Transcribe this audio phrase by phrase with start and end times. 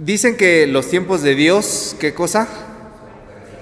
[0.00, 2.48] Dicen que los tiempos de Dios, ¿qué cosa?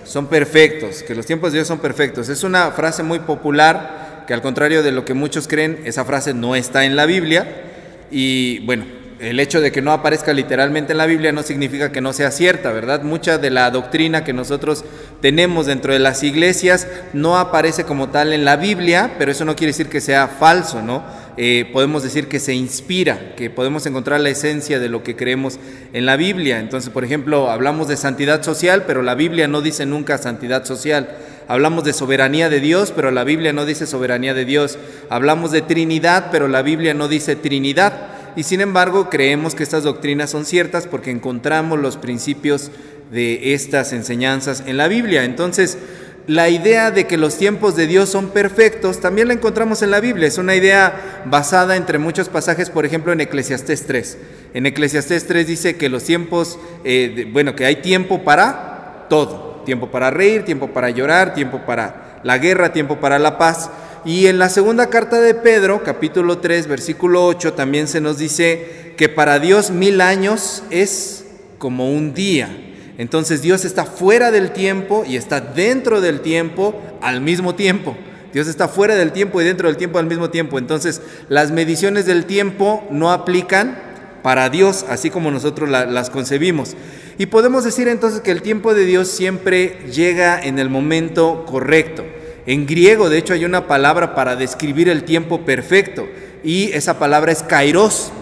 [0.06, 2.30] Son perfectos, que los tiempos de Dios son perfectos.
[2.30, 6.32] Es una frase muy popular que al contrario de lo que muchos creen, esa frase
[6.32, 7.64] no está en la Biblia.
[8.10, 8.86] Y bueno,
[9.18, 12.30] el hecho de que no aparezca literalmente en la Biblia no significa que no sea
[12.30, 13.02] cierta, ¿verdad?
[13.02, 14.86] Mucha de la doctrina que nosotros
[15.20, 19.54] tenemos dentro de las iglesias no aparece como tal en la Biblia, pero eso no
[19.54, 21.04] quiere decir que sea falso, ¿no?
[21.36, 25.58] Eh, podemos decir que se inspira, que podemos encontrar la esencia de lo que creemos
[25.92, 26.60] en la Biblia.
[26.60, 31.16] Entonces, por ejemplo, hablamos de santidad social, pero la Biblia no dice nunca santidad social.
[31.48, 34.78] Hablamos de soberanía de Dios, pero la Biblia no dice soberanía de Dios.
[35.08, 39.82] Hablamos de Trinidad, pero la Biblia no dice Trinidad y sin embargo creemos que estas
[39.82, 42.70] doctrinas son ciertas porque encontramos los principios
[43.10, 45.24] de estas enseñanzas en la Biblia.
[45.24, 45.76] Entonces,
[46.26, 50.00] la idea de que los tiempos de Dios son perfectos también la encontramos en la
[50.00, 50.28] Biblia.
[50.28, 54.18] Es una idea basada entre muchos pasajes, por ejemplo, en Eclesiastés 3.
[54.54, 59.62] En Eclesiastés 3 dice que los tiempos, eh, bueno, que hay tiempo para todo.
[59.64, 63.70] Tiempo para reír, tiempo para llorar, tiempo para la guerra, tiempo para la paz.
[64.04, 68.94] Y en la segunda carta de Pedro, capítulo 3, versículo 8, también se nos dice
[68.96, 71.24] que para Dios mil años es
[71.58, 72.71] como un día.
[72.98, 77.96] Entonces Dios está fuera del tiempo y está dentro del tiempo al mismo tiempo.
[78.32, 80.58] Dios está fuera del tiempo y dentro del tiempo al mismo tiempo.
[80.58, 83.78] Entonces las mediciones del tiempo no aplican
[84.22, 86.76] para Dios así como nosotros las concebimos.
[87.18, 92.04] Y podemos decir entonces que el tiempo de Dios siempre llega en el momento correcto.
[92.46, 96.08] En griego, de hecho, hay una palabra para describir el tiempo perfecto
[96.42, 98.12] y esa palabra es kairos.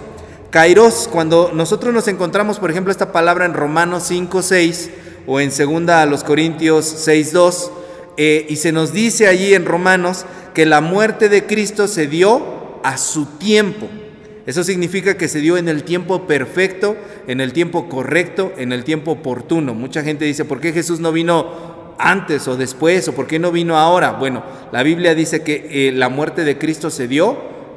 [0.50, 4.90] Kairos, cuando nosotros nos encontramos, por ejemplo, esta palabra en Romanos 5, 6
[5.26, 7.70] o en segunda a los Corintios 6, 2,
[8.16, 12.80] eh, y se nos dice allí en Romanos que la muerte de Cristo se dio
[12.82, 13.88] a su tiempo.
[14.46, 16.96] Eso significa que se dio en el tiempo perfecto,
[17.28, 19.74] en el tiempo correcto, en el tiempo oportuno.
[19.74, 23.52] Mucha gente dice, ¿por qué Jesús no vino antes o después o por qué no
[23.52, 24.12] vino ahora.
[24.12, 27.36] Bueno, la Biblia dice que eh, la muerte de Cristo se dio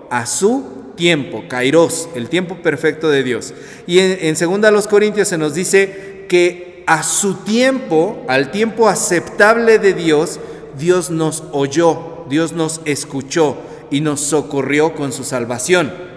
[0.10, 3.54] a su tiempo, kairos, el tiempo perfecto de Dios.
[3.88, 8.52] Y en, en segunda a los Corintios se nos dice que a su tiempo, al
[8.52, 10.40] tiempo aceptable de Dios,
[10.78, 13.58] Dios nos oyó, Dios nos escuchó
[13.92, 16.13] y nos socorrió con su salvación.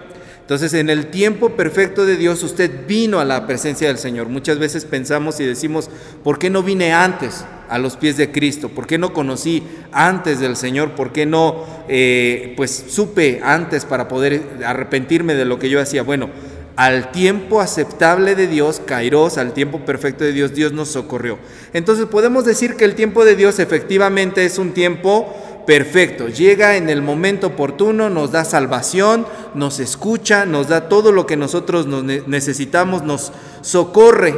[0.47, 4.29] Entonces, en el tiempo perfecto de Dios, usted vino a la presencia del Señor.
[4.29, 5.89] Muchas veces pensamos y decimos,
[6.23, 8.69] ¿por qué no vine antes a los pies de Cristo?
[8.69, 10.91] ¿Por qué no conocí antes del Señor?
[10.91, 16.01] ¿Por qué no, eh, pues, supe antes para poder arrepentirme de lo que yo hacía?
[16.01, 16.29] Bueno,
[16.77, 21.39] al tiempo aceptable de Dios, Kairos, al tiempo perfecto de Dios, Dios nos socorrió.
[21.73, 25.35] Entonces podemos decir que el tiempo de Dios efectivamente es un tiempo
[25.67, 31.27] perfecto, llega en el momento oportuno, nos da salvación, nos escucha, nos da todo lo
[31.27, 34.33] que nosotros necesitamos, nos socorre.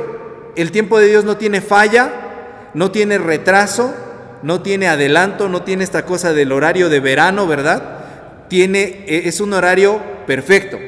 [0.56, 3.94] El tiempo de Dios no tiene falla, no tiene retraso,
[4.41, 8.47] no tiene adelanto, no tiene esta cosa del horario de verano, ¿verdad?
[8.47, 10.79] Tiene, e, es un horario perfecto.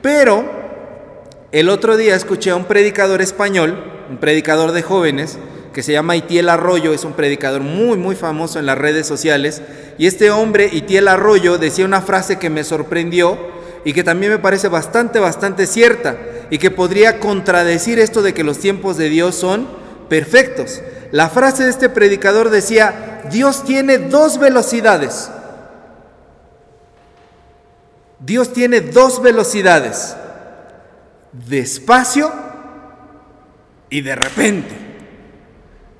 [0.00, 0.50] Pero
[1.52, 5.38] el otro día escuché a un predicador español, un predicador de jóvenes,
[5.74, 9.60] que se llama Itiel Arroyo, es un predicador muy, muy famoso en las redes sociales.
[9.98, 13.36] Y este hombre, Itiel Arroyo, decía una frase que me sorprendió
[13.84, 16.16] y que también me parece bastante, bastante cierta
[16.48, 19.68] y que podría contradecir esto de que los tiempos de Dios son
[20.08, 20.80] perfectos.
[21.10, 25.28] La frase de este predicador decía, Dios tiene dos velocidades.
[28.20, 30.16] Dios tiene dos velocidades,
[31.32, 32.32] despacio
[33.90, 34.83] y de repente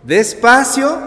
[0.04, 0.98] despacio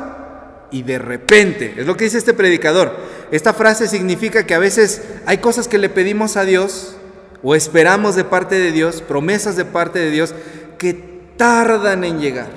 [0.72, 1.76] y de repente.
[1.78, 2.96] Es lo que dice este predicador.
[3.32, 6.96] Esta frase significa que a veces hay cosas que le pedimos a Dios
[7.44, 10.34] o esperamos de parte de Dios, promesas de parte de Dios,
[10.78, 10.94] que
[11.38, 12.48] tardan en llegar.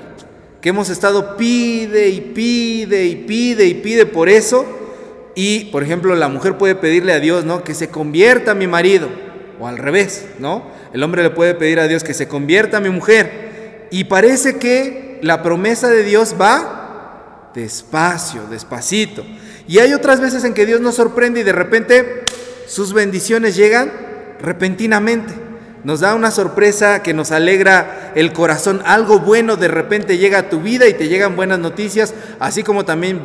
[0.61, 4.65] Que hemos estado pide y pide y pide y pide por eso.
[5.33, 7.63] Y, por ejemplo, la mujer puede pedirle a Dios, ¿no?
[7.63, 9.07] Que se convierta mi marido.
[9.59, 10.65] O al revés, ¿no?
[10.93, 13.87] El hombre le puede pedir a Dios que se convierta mi mujer.
[13.91, 19.23] Y parece que la promesa de Dios va despacio, despacito.
[19.67, 22.25] Y hay otras veces en que Dios nos sorprende y de repente
[22.67, 23.91] sus bendiciones llegan
[24.41, 25.33] repentinamente.
[25.83, 28.81] Nos da una sorpresa que nos alegra el corazón.
[28.85, 32.85] Algo bueno de repente llega a tu vida y te llegan buenas noticias, así como
[32.85, 33.23] también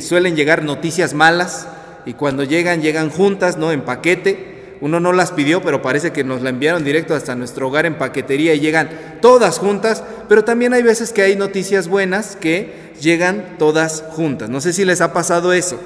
[0.00, 1.66] suelen llegar noticias malas
[2.06, 3.70] y cuando llegan, llegan juntas, ¿no?
[3.72, 4.53] En paquete.
[4.84, 7.96] Uno no las pidió, pero parece que nos la enviaron directo hasta nuestro hogar en
[7.96, 13.56] paquetería y llegan todas juntas, pero también hay veces que hay noticias buenas que llegan
[13.58, 14.50] todas juntas.
[14.50, 15.80] No sé si les ha pasado eso.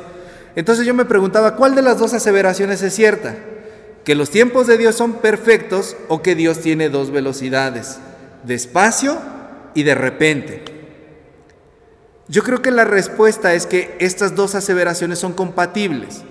[0.57, 3.37] Entonces yo me preguntaba, ¿cuál de las dos aseveraciones es cierta?
[4.05, 8.01] ¿Que los tiempos de Dios son perfectos o que Dios tiene dos velocidades?
[8.43, 9.19] despacio
[9.75, 10.65] y de repente.
[12.29, 16.23] Yo creo que la respuesta es que estas dos aseveraciones son compatibles,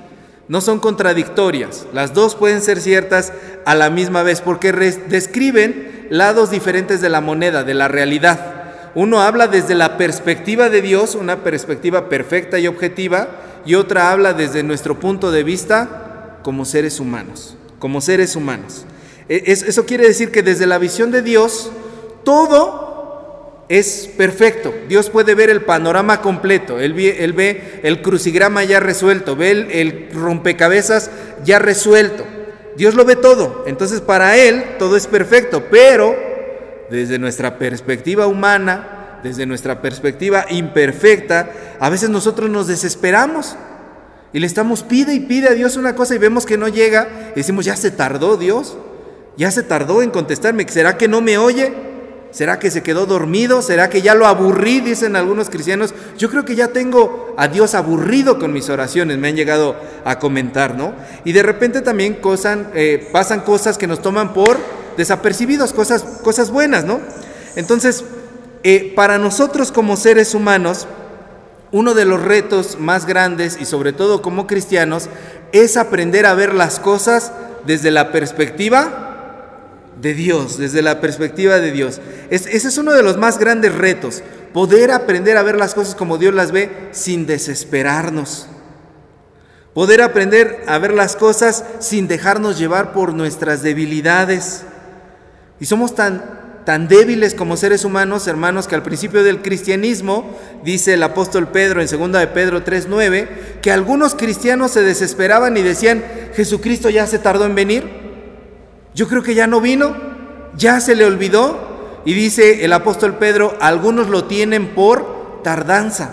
[0.48, 1.86] no son contradictorias.
[1.94, 3.34] Las dos pueden ser ciertas
[3.66, 8.92] a la misma vez porque describen lados diferentes de la moneda, de la realidad.
[8.96, 13.28] Uno habla desde la perspectiva de Dios, una perspectiva perfecta y objetiva,
[13.66, 18.86] y otra habla desde nuestro punto de vista como seres humanos, como seres humanos.
[19.28, 21.72] E, eso quiere decir que desde la visión de Dios,
[22.24, 22.87] todo
[23.70, 24.74] es perfecto.
[24.88, 26.80] Dios puede ver el panorama completo.
[26.80, 31.12] Él ve, el crucigrama ya resuelto, ve el, rompecabezas
[31.44, 32.26] ya resuelto.
[32.78, 33.66] Dios lo ve todo.
[33.68, 35.66] Entonces para Él todo es perfecto.
[35.70, 36.16] Pero
[36.90, 41.50] desde nuestra perspectiva humana, desde nuestra perspectiva imperfecta,
[41.80, 43.58] a veces nosotros nos desesperamos.
[44.34, 47.32] Y le estamos pide y pide a Dios una cosa y vemos que no llega.
[47.34, 48.78] Y decimos, ya se tardó Dios.
[49.36, 50.66] Ya se tardó en contestarme.
[50.70, 51.87] ¿Será que no me oye?
[52.32, 53.62] ¿Será que se quedó dormido?
[53.62, 54.82] ¿Será que ya lo aburrí?
[54.82, 55.94] Dicen algunos cristianos.
[56.18, 60.20] Yo creo que ya tengo a Dios aburrido con mis oraciones, me han llegado a
[60.20, 60.94] comentar, ¿no?
[61.24, 62.20] Y de repente también
[62.74, 64.58] eh, pasan cosas que nos toman por
[64.98, 67.00] desapercibidos, cosas, cosas buenas, ¿no?
[67.56, 68.04] Entonces,
[68.64, 70.88] eh, para nosotros como seres humanos,
[71.72, 75.10] uno de los retos más grandes y sobre todo como cristianos
[75.52, 77.32] es aprender a ver las cosas
[77.66, 79.07] desde la perspectiva
[80.02, 82.00] de Dios, desde la perspectiva de Dios.
[82.30, 84.24] ese es uno de los más grandes retos,
[84.54, 88.48] poder aprender a ver las cosas como Dios las ve sin desesperarnos.
[89.78, 94.64] Poder aprender a ver las cosas sin dejarnos llevar por nuestras debilidades.
[95.60, 100.96] Y somos tan, tan débiles como seres humanos, hermanos, que al principio del cristianismo, dice
[100.96, 103.28] el apóstol Pedro en 2 de Pedro 3.9,
[103.62, 106.04] que algunos cristianos se desesperaban y decían,
[106.34, 108.07] Jesucristo ya se tardó en venir.
[108.98, 109.96] Yo creo que ya no vino,
[110.58, 112.02] ya se le olvidó.
[112.04, 116.10] Y dice el apóstol Pedro, algunos lo tienen por tardanza,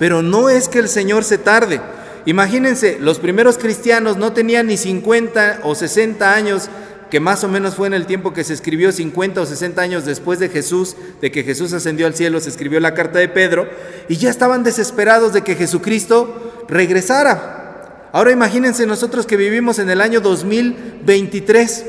[0.00, 1.80] pero no es que el Señor se tarde.
[2.26, 6.68] Imagínense, los primeros cristianos no tenían ni 50 o 60 años,
[7.08, 10.04] que más o menos fue en el tiempo que se escribió 50 o 60 años
[10.04, 13.68] después de Jesús, de que Jesús ascendió al cielo, se escribió la carta de Pedro,
[14.08, 18.08] y ya estaban desesperados de que Jesucristo regresara.
[18.12, 21.84] Ahora imagínense nosotros que vivimos en el año 2023.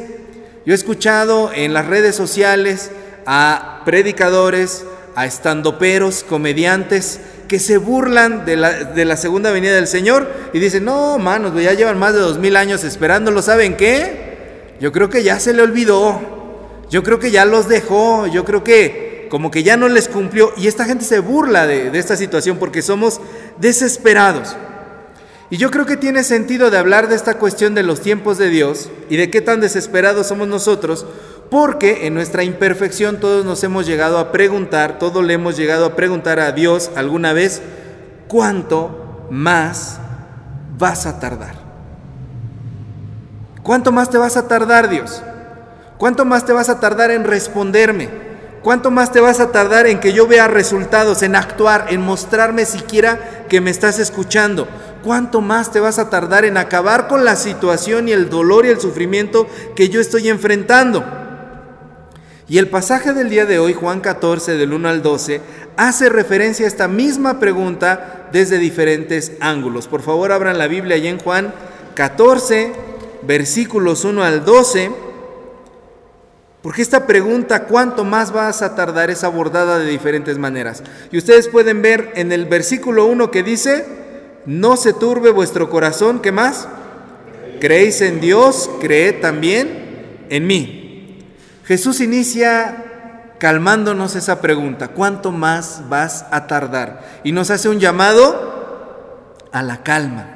[0.66, 2.90] Yo he escuchado en las redes sociales
[3.28, 4.84] a predicadores,
[5.14, 10.60] a estandoperos, comediantes, que se burlan de la, de la, segunda venida del Señor y
[10.60, 14.74] dicen, no, manos, ya llevan más de dos mil años esperándolo, ¿saben qué?
[14.80, 16.20] Yo creo que ya se le olvidó,
[16.90, 20.52] yo creo que ya los dejó, yo creo que como que ya no les cumplió
[20.58, 23.22] y esta gente se burla de, de esta situación porque somos
[23.60, 24.56] desesperados.
[25.50, 28.50] Y yo creo que tiene sentido de hablar de esta cuestión de los tiempos de
[28.50, 31.06] Dios y de qué tan desesperados somos nosotros,
[31.52, 35.96] porque en nuestra imperfección todos nos hemos llegado a preguntar, todos le hemos llegado a
[35.96, 37.62] preguntar a Dios alguna vez,
[38.28, 40.00] ¿cuánto más
[40.78, 41.56] vas a tardar?
[43.62, 45.22] ¿Cuánto más te vas a tardar, Dios?
[45.98, 48.10] ¿Cuánto más te vas a tardar en responderme?
[48.62, 52.66] ¿Cuánto más te vas a tardar en que yo vea resultados, en actuar, en mostrarme
[52.66, 54.68] siquiera que me estás escuchando?
[55.06, 58.70] ¿Cuánto más te vas a tardar en acabar con la situación y el dolor y
[58.70, 61.06] el sufrimiento que yo estoy enfrentando?
[62.48, 65.42] Y el pasaje del día de hoy, Juan 14, del 1 al 12,
[65.78, 69.88] hace referencia a esta misma pregunta desde diferentes ángulos.
[69.88, 71.54] Por favor, abran la Biblia allá en Juan
[71.94, 72.74] 14,
[73.28, 74.90] versículos 1 al 12,
[76.64, 79.12] porque esta pregunta, ¿cuánto más vas a tardar?
[79.12, 80.82] es abordada de diferentes maneras.
[81.12, 84.05] Y ustedes pueden ver en el versículo 1 que dice,
[84.46, 86.68] no se turbe vuestro corazón, ¿qué más?
[87.60, 91.26] Creéis en Dios, creed también en mí.
[91.66, 97.22] Jesús inicia calmándonos esa pregunta, ¿cuánto más vas a tardar?
[97.24, 100.28] Y nos hace un llamado a la calma,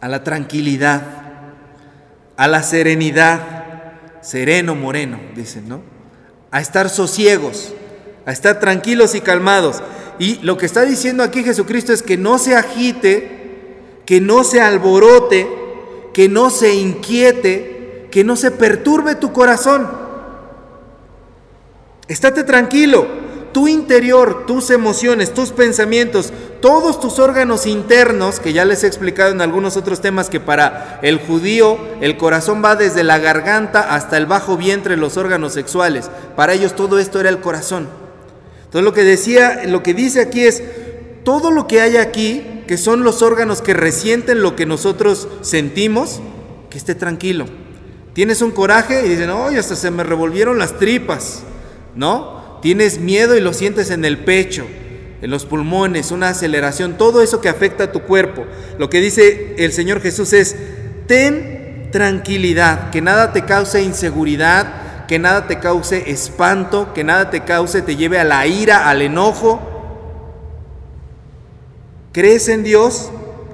[0.00, 1.02] a la tranquilidad,
[2.36, 3.40] a la serenidad,
[4.20, 5.82] sereno, moreno, dicen, ¿no?
[6.50, 7.72] A estar sosiegos,
[8.24, 9.82] a estar tranquilos y calmados.
[10.18, 13.38] Y lo que está diciendo aquí Jesucristo es que no se agite,
[14.04, 15.48] que no se alborote,
[16.12, 19.88] que no se inquiete, que no se perturbe tu corazón.
[22.08, 23.28] Estate tranquilo.
[23.52, 29.32] Tu interior, tus emociones, tus pensamientos, todos tus órganos internos, que ya les he explicado
[29.32, 34.16] en algunos otros temas que para el judío el corazón va desde la garganta hasta
[34.16, 36.10] el bajo vientre, los órganos sexuales.
[36.36, 37.88] Para ellos todo esto era el corazón.
[38.68, 40.62] Entonces lo que decía, lo que dice aquí es
[41.24, 46.20] todo lo que hay aquí, que son los órganos que resienten lo que nosotros sentimos,
[46.70, 47.46] que esté tranquilo.
[48.12, 51.44] Tienes un coraje y dicen, oye, hasta se me revolvieron las tripas.
[51.98, 52.58] ¿no?
[52.62, 54.64] Tienes miedo y lo sientes en el pecho,
[55.20, 58.46] en los pulmones, una aceleración, todo eso que afecta a tu cuerpo.
[58.78, 60.56] Lo que dice el Señor Jesús es,
[61.06, 64.72] ten tranquilidad, que nada te cause inseguridad,
[65.08, 69.00] que nada te cause espanto, que nada te cause, te lleve a la ira, al
[69.00, 69.58] enojo.
[72.12, 73.10] ¿Crees en Dios?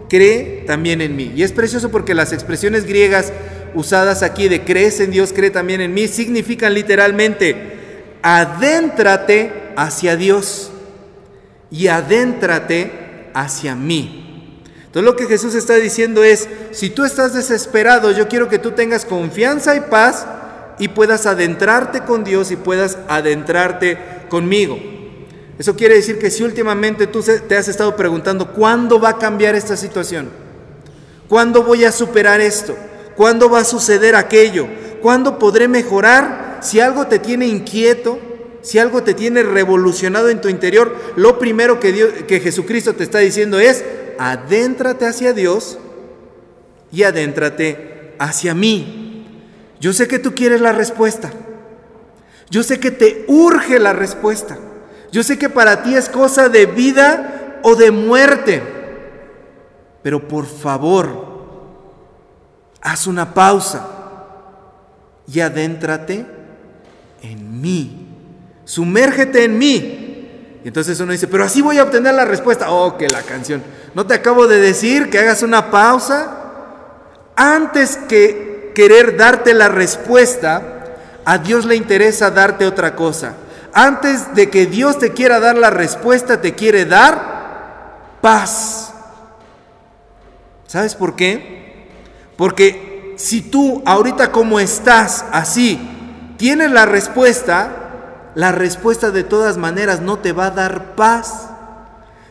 [0.09, 1.33] Cree también en mí.
[1.35, 3.33] Y es precioso porque las expresiones griegas
[3.75, 10.73] usadas aquí de crees en Dios, cree también en mí, significan literalmente, adéntrate hacia Dios
[11.71, 14.61] y adéntrate hacia mí.
[14.87, 18.73] Entonces lo que Jesús está diciendo es, si tú estás desesperado, yo quiero que tú
[18.73, 20.27] tengas confianza y paz
[20.78, 24.78] y puedas adentrarte con Dios y puedas adentrarte conmigo.
[25.59, 29.54] Eso quiere decir que si últimamente tú te has estado preguntando, ¿cuándo va a cambiar
[29.54, 30.28] esta situación?
[31.28, 32.76] ¿Cuándo voy a superar esto?
[33.16, 34.66] ¿Cuándo va a suceder aquello?
[35.00, 36.59] ¿Cuándo podré mejorar?
[36.61, 38.19] Si algo te tiene inquieto,
[38.62, 43.04] si algo te tiene revolucionado en tu interior, lo primero que, Dios, que Jesucristo te
[43.04, 43.85] está diciendo es,
[44.19, 45.78] adéntrate hacia Dios
[46.90, 49.04] y adéntrate hacia mí.
[49.81, 51.31] Yo sé que tú quieres la respuesta.
[52.50, 54.59] Yo sé que te urge la respuesta.
[55.11, 58.62] Yo sé que para ti es cosa de vida o de muerte.
[60.02, 61.35] Pero por favor,
[62.81, 63.88] haz una pausa
[65.26, 66.26] y adéntrate
[67.23, 68.09] en mí.
[68.64, 70.61] Sumérgete en mí.
[70.64, 72.71] Y entonces uno dice, pero así voy a obtener la respuesta.
[72.71, 73.62] Oh, que la canción.
[73.95, 76.40] ¿No te acabo de decir que hagas una pausa?
[77.37, 80.62] Antes que querer darte la respuesta,
[81.25, 83.35] a Dios le interesa darte otra cosa.
[83.73, 88.93] Antes de que Dios te quiera dar la respuesta, te quiere dar paz.
[90.66, 91.88] ¿Sabes por qué?
[92.37, 95.81] Porque si tú ahorita como estás así,
[96.37, 101.49] tienes la respuesta, la respuesta de todas maneras no te va a dar paz,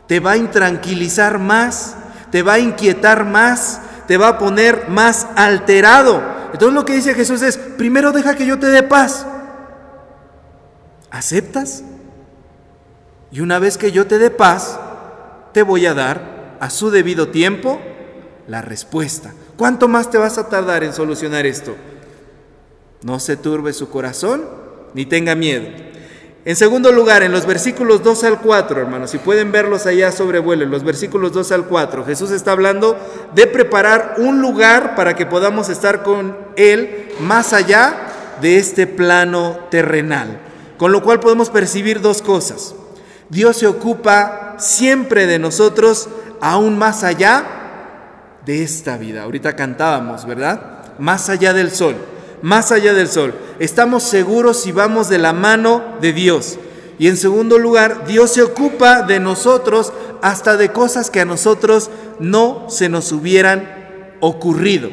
[0.07, 1.95] te va a intranquilizar más,
[2.31, 6.32] te va a inquietar más, te va a poner más alterado.
[6.53, 9.25] Entonces lo que dice Jesús es, primero deja que yo te dé paz.
[11.09, 11.83] ¿Aceptas?
[13.31, 14.79] Y una vez que yo te dé paz,
[15.51, 17.81] te voy a dar a su debido tiempo
[18.47, 19.33] la respuesta.
[19.57, 21.75] ¿Cuánto más te vas a tardar en solucionar esto?
[23.01, 24.45] No se turbe su corazón
[24.93, 25.67] ni tenga miedo.
[26.45, 30.69] En segundo lugar, en los versículos 2 al 4, hermanos, si pueden verlos allá sobrevuelen,
[30.69, 32.97] los versículos 2 al 4, Jesús está hablando
[33.33, 37.95] de preparar un lugar para que podamos estar con Él más allá
[38.41, 40.41] de este plano terrenal.
[40.77, 42.75] Con lo cual podemos percibir dos cosas.
[43.29, 46.09] Dios se ocupa siempre de nosotros,
[46.41, 47.45] aún más allá
[48.45, 49.23] de esta vida.
[49.23, 50.81] Ahorita cantábamos, ¿verdad?
[50.99, 51.95] Más allá del sol,
[52.43, 53.33] más allá del sol.
[53.57, 56.59] Estamos seguros si vamos de la mano de Dios.
[56.99, 61.89] Y en segundo lugar, Dios se ocupa de nosotros hasta de cosas que a nosotros
[62.19, 64.89] no se nos hubieran ocurrido.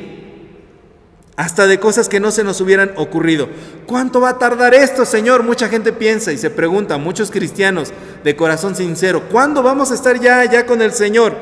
[1.35, 3.49] Hasta de cosas que no se nos hubieran ocurrido.
[3.85, 5.43] ¿Cuánto va a tardar esto, Señor?
[5.43, 7.93] Mucha gente piensa y se pregunta, muchos cristianos
[8.23, 11.35] de corazón sincero, ¿cuándo vamos a estar ya allá con el Señor?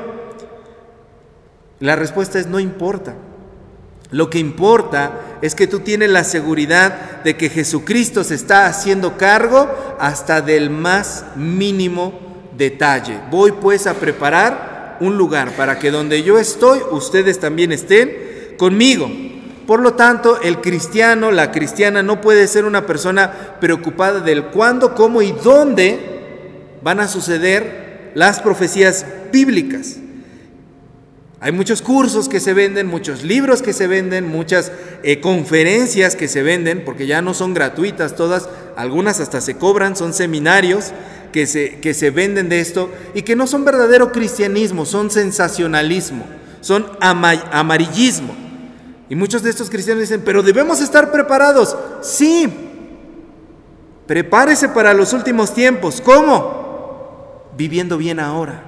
[1.81, 3.15] La respuesta es no importa.
[4.11, 9.19] Lo que importa es que tú tienes la seguridad de que Jesucristo se está haciendo
[9.19, 12.19] cargo hasta del más mínimo
[12.57, 13.21] detalle.
[13.31, 19.11] Voy pues a preparar un lugar para que donde yo estoy, ustedes también estén conmigo.
[19.67, 24.95] Por lo tanto, el cristiano, la cristiana no puede ser una persona preocupada del cuándo,
[24.95, 25.99] cómo y dónde
[26.83, 29.99] van a suceder las profecías bíblicas.
[31.41, 34.73] Hay muchos cursos que se venden, muchos libros que se venden, muchas
[35.05, 39.95] eh, conferencias que se venden, porque ya no son gratuitas todas, algunas hasta se cobran,
[39.95, 40.93] son seminarios
[41.33, 46.27] que se, que se venden de esto y que no son verdadero cristianismo, son sensacionalismo,
[46.61, 48.35] son amarillismo.
[49.09, 51.77] Y muchos de estos cristianos dicen, pero debemos estar preparados.
[52.03, 52.53] Sí,
[54.09, 56.01] prepárese para los últimos tiempos.
[56.01, 57.47] ¿Cómo?
[57.57, 58.65] Viviendo bien ahora.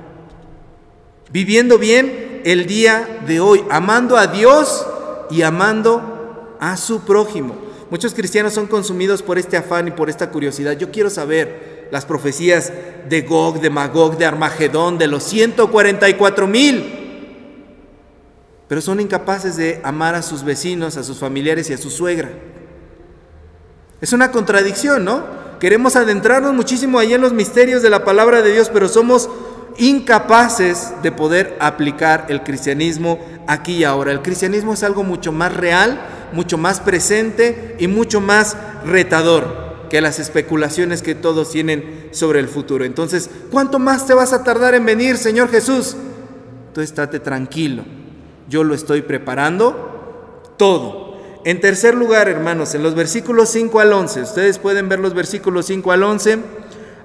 [1.30, 4.86] Viviendo bien el día de hoy, amando a Dios
[5.30, 7.54] y amando a su prójimo.
[7.90, 10.78] Muchos cristianos son consumidos por este afán y por esta curiosidad.
[10.78, 12.72] Yo quiero saber las profecías
[13.08, 16.96] de Gog, de Magog, de Armagedón, de los 144 mil.
[18.68, 22.30] Pero son incapaces de amar a sus vecinos, a sus familiares y a su suegra.
[24.00, 25.24] Es una contradicción, ¿no?
[25.58, 29.28] Queremos adentrarnos muchísimo ahí en los misterios de la palabra de Dios, pero somos
[29.80, 34.12] incapaces de poder aplicar el cristianismo aquí y ahora.
[34.12, 35.98] El cristianismo es algo mucho más real,
[36.32, 39.68] mucho más presente y mucho más retador.
[39.90, 42.84] que las especulaciones que todos tienen sobre el futuro.
[42.84, 45.96] Entonces, ¿cuánto más te vas a tardar en venir, Señor Jesús?
[46.72, 47.82] Tú estate tranquilo,
[48.48, 51.18] yo lo estoy preparando todo.
[51.44, 55.66] En tercer lugar, hermanos, en los versículos 5 al 11, ustedes pueden ver los versículos
[55.66, 56.38] 5 al 11,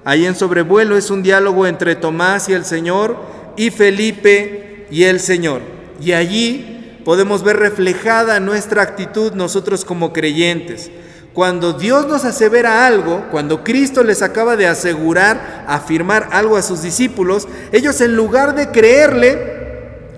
[0.06, 3.16] ahí en sobrevuelo es un diálogo entre Tomás y el Señor
[3.56, 5.62] y Felipe y el Señor.
[6.00, 10.92] Y allí podemos ver reflejada nuestra actitud nosotros como creyentes.
[11.32, 16.82] Cuando Dios nos asevera algo, cuando Cristo les acaba de asegurar, afirmar algo a sus
[16.82, 19.56] discípulos, ellos en lugar de creerle,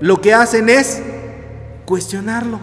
[0.01, 1.01] lo que hacen es
[1.87, 2.61] cuestionarlo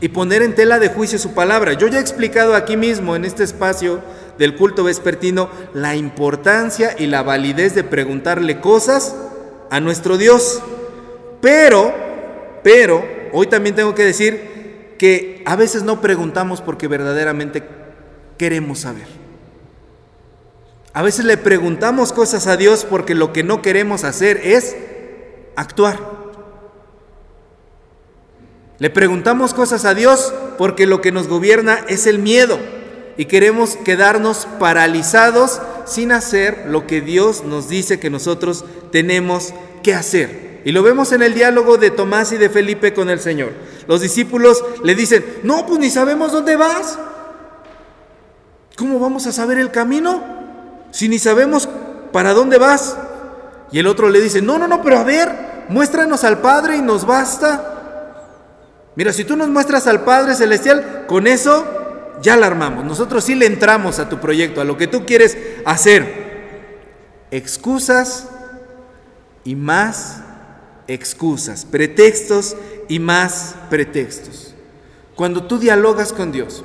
[0.00, 1.72] y poner en tela de juicio su palabra.
[1.72, 4.00] Yo ya he explicado aquí mismo en este espacio
[4.40, 9.14] del culto vespertino la importancia y la validez de preguntarle cosas
[9.68, 10.62] a nuestro Dios.
[11.42, 11.92] Pero,
[12.64, 13.04] pero,
[13.34, 17.62] hoy también tengo que decir que a veces no preguntamos porque verdaderamente
[18.38, 19.06] queremos saber.
[20.94, 24.74] A veces le preguntamos cosas a Dios porque lo que no queremos hacer es
[25.54, 25.98] actuar.
[28.78, 32.79] Le preguntamos cosas a Dios porque lo que nos gobierna es el miedo
[33.16, 39.52] y queremos quedarnos paralizados sin hacer lo que Dios nos dice que nosotros tenemos
[39.82, 40.62] que hacer.
[40.64, 43.52] Y lo vemos en el diálogo de Tomás y de Felipe con el Señor.
[43.86, 46.98] Los discípulos le dicen, no, pues ni sabemos dónde vas.
[48.76, 50.22] ¿Cómo vamos a saber el camino
[50.90, 51.68] si ni sabemos
[52.12, 52.96] para dónde vas?
[53.72, 56.82] Y el otro le dice, no, no, no, pero a ver, muéstranos al Padre y
[56.82, 57.76] nos basta.
[58.96, 61.79] Mira, si tú nos muestras al Padre Celestial, con eso
[62.22, 62.84] ya la armamos.
[62.84, 66.30] Nosotros sí le entramos a tu proyecto, a lo que tú quieres hacer.
[67.30, 68.28] Excusas
[69.44, 70.22] y más
[70.86, 72.56] excusas, pretextos
[72.88, 74.54] y más pretextos.
[75.14, 76.64] Cuando tú dialogas con Dios,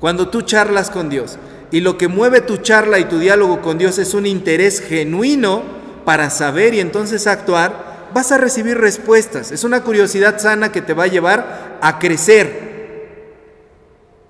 [0.00, 1.38] cuando tú charlas con Dios,
[1.70, 5.62] y lo que mueve tu charla y tu diálogo con Dios es un interés genuino
[6.04, 9.50] para saber y entonces actuar, vas a recibir respuestas.
[9.50, 12.65] Es una curiosidad sana que te va a llevar a crecer,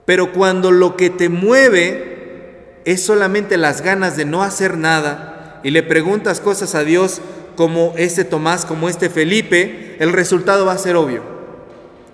[0.07, 5.71] pero cuando lo que te mueve es solamente las ganas de no hacer nada y
[5.71, 7.21] le preguntas cosas a Dios
[7.57, 11.23] como este Tomás, como este Felipe, el resultado va a ser obvio.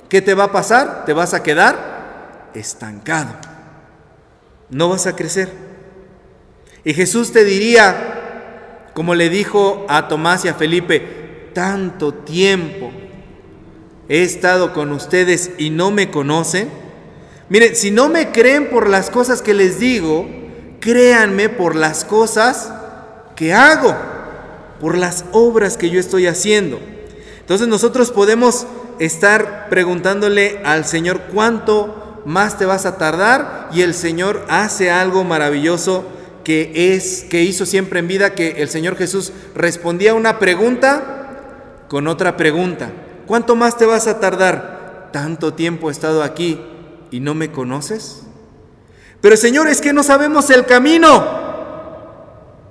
[0.08, 1.04] ¿Qué te va a pasar?
[1.04, 3.34] Te vas a quedar estancado.
[4.70, 5.50] No vas a crecer.
[6.84, 12.90] Y Jesús te diría, como le dijo a Tomás y a Felipe, tanto tiempo
[14.08, 16.81] he estado con ustedes y no me conocen.
[17.52, 20.26] Miren, si no me creen por las cosas que les digo,
[20.80, 22.72] créanme por las cosas
[23.36, 23.94] que hago,
[24.80, 26.80] por las obras que yo estoy haciendo.
[27.40, 28.66] Entonces nosotros podemos
[29.00, 35.22] estar preguntándole al Señor cuánto más te vas a tardar y el Señor hace algo
[35.22, 36.06] maravilloso
[36.44, 42.06] que es que hizo siempre en vida que el Señor Jesús respondía una pregunta con
[42.06, 42.90] otra pregunta.
[43.26, 45.10] ¿Cuánto más te vas a tardar?
[45.12, 46.58] Tanto tiempo he estado aquí
[47.12, 48.24] y no me conoces?
[49.20, 51.40] Pero Señor, es que no sabemos el camino.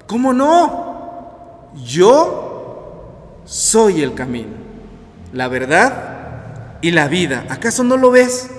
[0.08, 1.72] ¿Cómo no?
[1.86, 4.52] Yo soy el camino,
[5.32, 7.46] la verdad y la vida.
[7.50, 8.50] ¿Acaso no lo ves?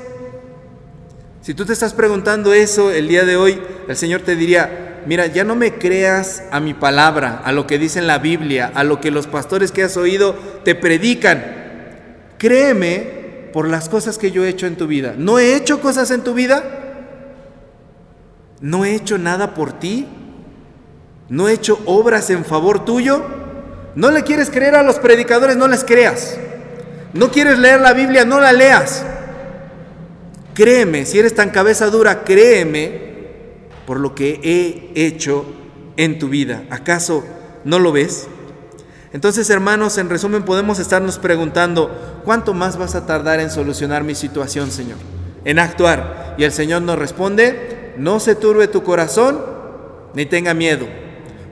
[1.42, 5.26] Si tú te estás preguntando eso el día de hoy, el Señor te diría, mira,
[5.26, 8.84] ya no me creas a mi palabra, a lo que dice en la Biblia, a
[8.84, 11.44] lo que los pastores que has oído te predican.
[12.38, 13.21] Créeme
[13.52, 15.14] por las cosas que yo he hecho en tu vida.
[15.16, 16.62] ¿No he hecho cosas en tu vida?
[18.60, 20.06] ¿No he hecho nada por ti?
[21.28, 23.24] ¿No he hecho obras en favor tuyo?
[23.94, 25.56] ¿No le quieres creer a los predicadores?
[25.56, 26.38] No les creas.
[27.12, 28.24] ¿No quieres leer la Biblia?
[28.24, 29.04] No la leas.
[30.54, 33.12] Créeme, si eres tan cabeza dura, créeme
[33.86, 35.44] por lo que he hecho
[35.96, 36.64] en tu vida.
[36.70, 37.24] ¿Acaso
[37.64, 38.28] no lo ves?
[39.12, 44.14] Entonces, hermanos, en resumen podemos estarnos preguntando, ¿cuánto más vas a tardar en solucionar mi
[44.14, 44.96] situación, Señor?
[45.44, 46.34] En actuar.
[46.38, 49.38] Y el Señor nos responde, no se turbe tu corazón,
[50.14, 50.86] ni tenga miedo.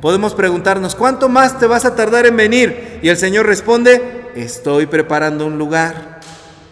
[0.00, 2.98] Podemos preguntarnos, ¿cuánto más te vas a tardar en venir?
[3.02, 6.20] Y el Señor responde, estoy preparando un lugar.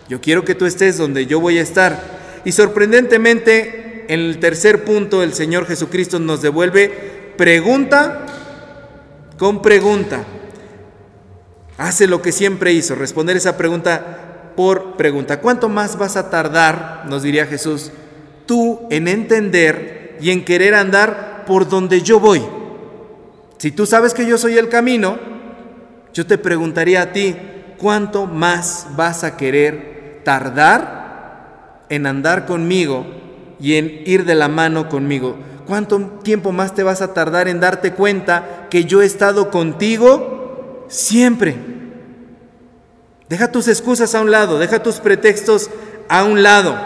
[0.09, 2.01] Yo quiero que tú estés donde yo voy a estar.
[2.46, 8.24] Y sorprendentemente, en el tercer punto, el Señor Jesucristo nos devuelve pregunta
[9.37, 10.24] con pregunta
[11.79, 15.41] hace lo que siempre hizo, responder esa pregunta por pregunta.
[15.41, 17.91] ¿Cuánto más vas a tardar, nos diría Jesús,
[18.45, 22.43] tú en entender y en querer andar por donde yo voy?
[23.57, 25.19] Si tú sabes que yo soy el camino,
[26.12, 27.37] yo te preguntaría a ti,
[27.79, 33.07] ¿cuánto más vas a querer tardar en andar conmigo
[33.61, 35.37] y en ir de la mano conmigo.
[35.67, 40.38] ¿Cuánto tiempo más te vas a tardar en darte cuenta que yo he estado contigo
[40.88, 41.57] siempre?
[43.29, 45.70] Deja tus excusas a un lado, deja tus pretextos
[46.09, 46.77] a un lado.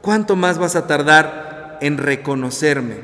[0.00, 2.96] ¿Cuánto más vas a tardar en reconocerme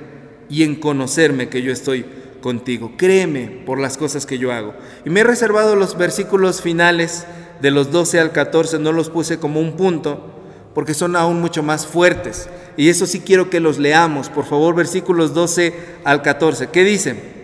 [0.48, 2.04] y en conocerme que yo estoy
[2.42, 2.92] contigo?
[2.96, 4.74] Créeme por las cosas que yo hago.
[5.04, 7.26] Y me he reservado los versículos finales
[7.62, 10.34] de los 12 al 14, no los puse como un punto,
[10.74, 12.48] porque son aún mucho más fuertes.
[12.76, 16.68] Y eso sí quiero que los leamos, por favor, versículos 12 al 14.
[16.68, 17.39] ¿Qué dicen?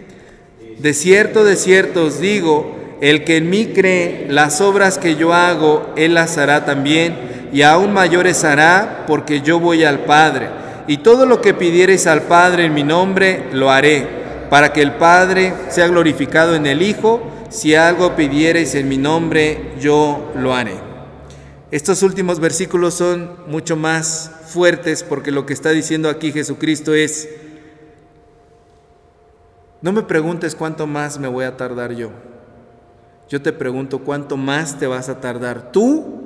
[0.79, 5.33] De cierto, de cierto os digo, el que en mí cree, las obras que yo
[5.33, 10.49] hago, él las hará también, y aún mayores hará, porque yo voy al Padre.
[10.87, 14.07] Y todo lo que pidiereis al Padre en mi nombre, lo haré,
[14.51, 17.23] para que el Padre sea glorificado en el Hijo.
[17.49, 20.75] Si algo pidiereis en mi nombre, yo lo haré.
[21.71, 27.29] Estos últimos versículos son mucho más fuertes porque lo que está diciendo aquí Jesucristo es,
[29.83, 32.11] no me preguntes cuánto más me voy a tardar yo.
[33.29, 36.23] Yo te pregunto cuánto más te vas a tardar tú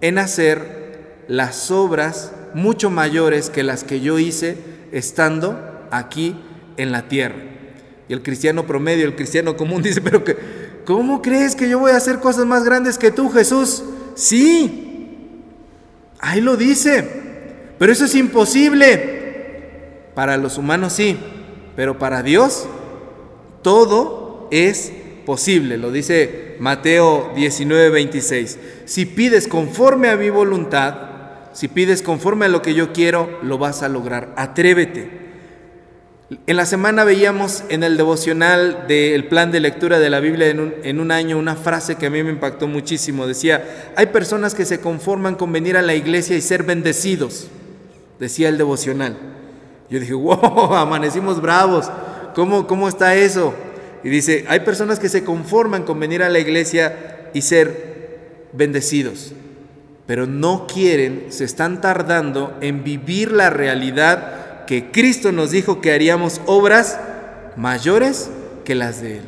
[0.00, 4.58] en hacer las obras mucho mayores que las que yo hice
[4.92, 5.58] estando
[5.90, 6.36] aquí
[6.76, 7.36] en la tierra.
[8.08, 10.22] Y el cristiano promedio, el cristiano común dice, pero
[10.84, 13.82] ¿cómo crees que yo voy a hacer cosas más grandes que tú, Jesús?
[14.14, 15.42] Sí,
[16.18, 17.24] ahí lo dice.
[17.78, 20.10] Pero eso es imposible.
[20.14, 21.18] Para los humanos sí,
[21.74, 22.66] pero para Dios
[23.66, 24.92] todo es
[25.24, 25.76] posible.
[25.76, 28.60] Lo dice Mateo 19, 26.
[28.84, 30.94] Si pides conforme a mi voluntad,
[31.52, 34.32] si pides conforme a lo que yo quiero, lo vas a lograr.
[34.36, 35.10] Atrévete.
[36.46, 40.60] En la semana veíamos en el devocional del plan de lectura de la Biblia en
[40.60, 43.26] un, en un, año una frase que a mí me impactó muchísimo.
[43.26, 47.48] Decía, hay personas que se conforman con venir a la iglesia y ser bendecidos,
[48.20, 49.16] decía el devocional.
[49.90, 51.90] Yo dije, wow, amanecimos bravos,
[52.36, 53.54] ¿cómo, cómo está eso?
[54.04, 59.32] Y dice, hay personas que se conforman con venir a la iglesia y ser bendecidos,
[60.06, 65.92] pero no quieren, se están tardando en vivir la realidad que Cristo nos dijo que
[65.92, 67.00] haríamos obras
[67.56, 68.28] mayores
[68.66, 69.24] que las de Él.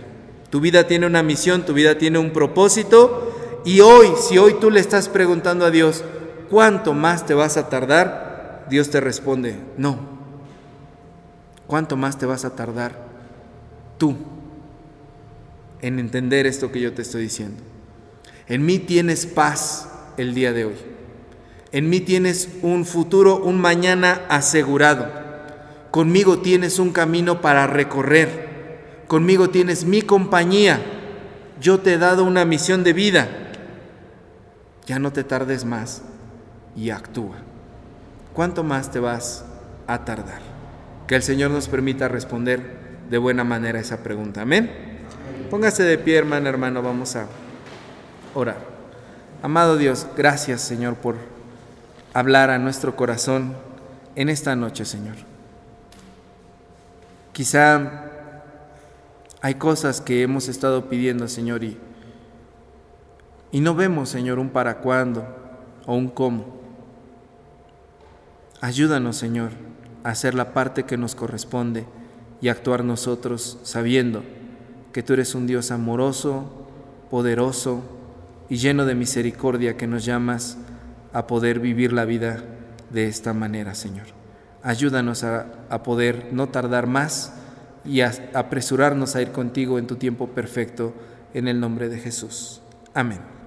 [0.50, 4.70] Tu vida tiene una misión, tu vida tiene un propósito y hoy, si hoy tú
[4.70, 6.04] le estás preguntando a Dios,
[6.50, 8.66] ¿cuánto más te vas a tardar?
[8.68, 10.17] Dios te responde, no.
[11.68, 12.96] ¿Cuánto más te vas a tardar
[13.98, 14.16] tú
[15.82, 17.62] en entender esto que yo te estoy diciendo?
[18.48, 20.76] En mí tienes paz el día de hoy.
[21.70, 25.08] En mí tienes un futuro, un mañana asegurado.
[25.90, 29.04] Conmigo tienes un camino para recorrer.
[29.06, 30.80] Conmigo tienes mi compañía.
[31.60, 33.28] Yo te he dado una misión de vida.
[34.86, 36.00] Ya no te tardes más
[36.74, 37.36] y actúa.
[38.32, 39.44] ¿Cuánto más te vas
[39.86, 40.47] a tardar?
[41.08, 42.60] Que el Señor nos permita responder
[43.08, 44.42] de buena manera esa pregunta.
[44.42, 44.70] Amén.
[45.50, 46.82] Póngase de pie, hermano, hermano.
[46.82, 47.26] Vamos a
[48.34, 48.58] orar.
[49.42, 51.16] Amado Dios, gracias, Señor, por
[52.12, 53.54] hablar a nuestro corazón
[54.16, 55.14] en esta noche, Señor.
[57.32, 58.02] Quizá
[59.40, 61.78] hay cosas que hemos estado pidiendo, Señor, y,
[63.50, 65.24] y no vemos, Señor, un para cuándo
[65.86, 66.58] o un cómo.
[68.60, 69.52] Ayúdanos, Señor,
[70.04, 71.86] hacer la parte que nos corresponde
[72.40, 74.22] y actuar nosotros sabiendo
[74.92, 76.66] que tú eres un Dios amoroso,
[77.10, 77.82] poderoso
[78.48, 80.58] y lleno de misericordia que nos llamas
[81.12, 82.42] a poder vivir la vida
[82.90, 84.06] de esta manera, Señor.
[84.62, 87.32] Ayúdanos a, poder no tardar más
[87.84, 90.94] y a apresurarnos a ir contigo en tu tiempo perfecto,
[91.34, 92.62] en el nombre de Jesús.
[92.94, 93.37] Amén.